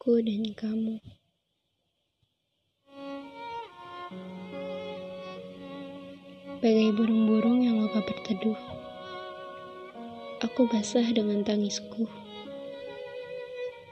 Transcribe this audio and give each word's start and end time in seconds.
aku 0.00 0.16
dan 0.24 0.48
kamu. 0.56 0.96
Bagai 6.64 6.88
burung-burung 6.96 7.60
yang 7.68 7.84
lupa 7.84 8.00
berteduh, 8.08 8.56
aku 10.40 10.64
basah 10.72 11.04
dengan 11.04 11.44
tangisku. 11.44 12.08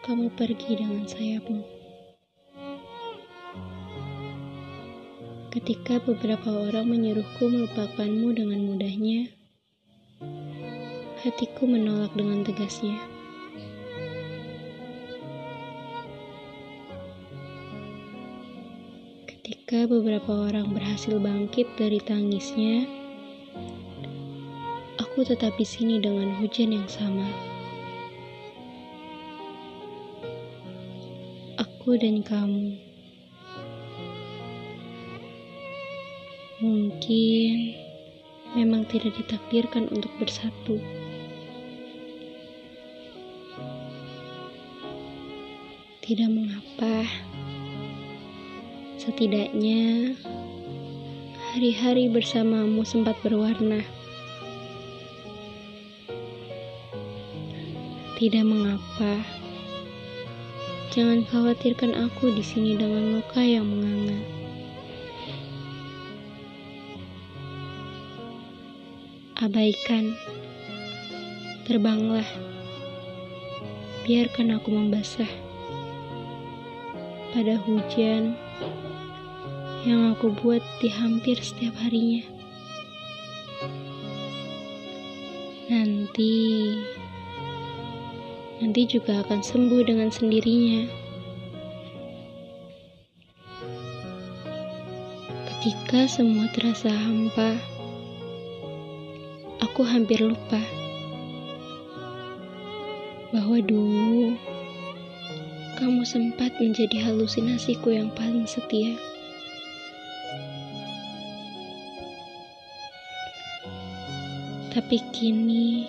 Kamu 0.00 0.32
pergi 0.32 0.80
dengan 0.80 1.04
sayapmu. 1.04 1.60
Ketika 5.52 6.00
beberapa 6.00 6.72
orang 6.72 6.88
menyuruhku 6.88 7.52
melupakanmu 7.52 8.32
dengan 8.32 8.64
mudahnya, 8.64 9.28
hatiku 11.20 11.68
menolak 11.68 12.16
dengan 12.16 12.48
tegasnya. 12.48 13.17
Ketika 19.48 19.88
beberapa 19.88 20.44
orang 20.44 20.76
berhasil 20.76 21.16
bangkit 21.16 21.72
dari 21.80 22.04
tangisnya, 22.04 22.84
aku 25.00 25.24
tetap 25.24 25.56
di 25.56 25.64
sini 25.64 25.96
dengan 25.96 26.36
hujan 26.36 26.76
yang 26.76 26.84
sama. 26.84 27.24
Aku 31.56 31.96
dan 31.96 32.20
kamu. 32.20 32.76
Mungkin 36.60 37.72
memang 38.52 38.84
tidak 38.84 39.16
ditakdirkan 39.16 39.88
untuk 39.88 40.12
bersatu. 40.20 40.76
Tidak 46.04 46.28
mengapa. 46.28 47.08
Setidaknya, 48.98 50.10
hari-hari 51.54 52.10
bersamamu 52.10 52.82
sempat 52.82 53.14
berwarna. 53.22 53.78
Tidak 58.18 58.42
mengapa. 58.42 59.22
Jangan 60.90 61.22
khawatirkan 61.30 61.94
aku 61.94 62.34
di 62.34 62.42
sini 62.42 62.74
dengan 62.74 63.22
luka 63.22 63.38
yang 63.38 63.70
menganga. 63.70 64.18
Abaikan. 69.38 70.18
Terbanglah. 71.70 72.26
Biarkan 74.02 74.58
aku 74.58 74.74
membasah 74.74 75.30
pada 77.30 77.54
hujan 77.62 78.34
yang 79.86 80.14
aku 80.16 80.34
buat 80.34 80.64
di 80.82 80.90
hampir 80.90 81.38
setiap 81.38 81.76
harinya. 81.78 82.26
Nanti, 85.68 86.34
nanti 88.58 88.80
juga 88.88 89.20
akan 89.22 89.44
sembuh 89.44 89.82
dengan 89.84 90.08
sendirinya. 90.08 90.88
Ketika 95.46 96.08
semua 96.08 96.48
terasa 96.56 96.88
hampa, 96.88 97.54
aku 99.60 99.84
hampir 99.84 100.24
lupa 100.24 100.58
bahwa 103.28 103.60
dulu 103.60 104.34
kamu 105.78 106.02
sempat 106.02 106.56
menjadi 106.58 107.06
halusinasiku 107.06 107.92
yang 107.92 108.08
paling 108.16 108.48
setia. 108.48 108.96
Tapi 114.68 115.00
kini, 115.10 115.88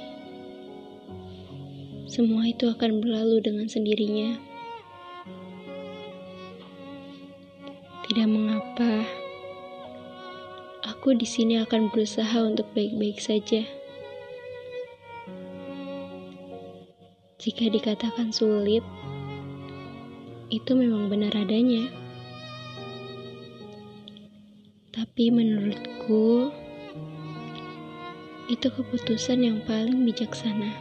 semua 2.09 2.47
itu 2.47 2.65
akan 2.65 3.03
berlalu 3.03 3.37
dengan 3.43 3.67
sendirinya. 3.69 4.39
Tidak 8.09 8.25
mengapa, 8.25 9.05
aku 10.81 11.13
di 11.13 11.29
sini 11.29 11.61
akan 11.61 11.93
berusaha 11.93 12.41
untuk 12.41 12.65
baik-baik 12.73 13.21
saja. 13.21 13.61
Jika 17.39 17.71
dikatakan 17.71 18.35
sulit, 18.35 18.83
itu 20.49 20.71
memang 20.73 21.07
benar 21.07 21.31
adanya. 21.37 21.87
Tapi 24.91 25.31
menurutku, 25.31 26.51
itu 28.49 28.65
keputusan 28.73 29.45
yang 29.45 29.61
paling 29.69 30.01
bijaksana. 30.09 30.73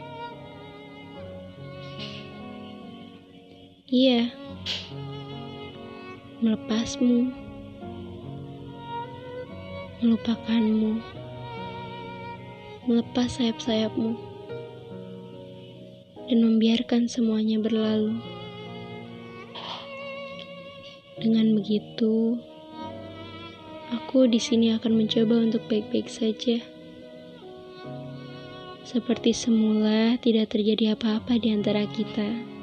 Iya, 3.85 4.33
melepasmu, 6.41 7.29
melupakanmu, 10.01 10.97
melepas 12.89 13.37
sayap-sayapmu, 13.37 14.17
dan 16.25 16.39
membiarkan 16.41 17.05
semuanya 17.05 17.61
berlalu. 17.61 18.17
Dengan 21.21 21.53
begitu, 21.53 22.41
aku 23.93 24.25
di 24.25 24.41
sini 24.41 24.73
akan 24.73 25.05
mencoba 25.05 25.37
untuk 25.37 25.65
baik-baik 25.69 26.09
saja. 26.09 26.78
Seperti 28.89 29.37
semula, 29.37 30.17
tidak 30.17 30.49
terjadi 30.49 30.97
apa-apa 30.97 31.37
di 31.37 31.53
antara 31.53 31.85
kita. 31.85 32.58